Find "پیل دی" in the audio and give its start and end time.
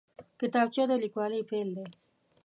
1.49-1.85